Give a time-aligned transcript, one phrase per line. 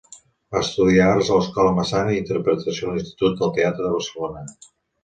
[0.55, 4.49] Va estudiar arts a l'Escola Massana i interpretació a l'Institut del Teatre de Barcelona.